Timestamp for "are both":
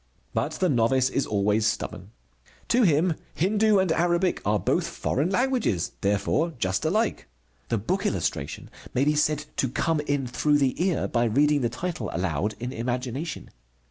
4.43-4.87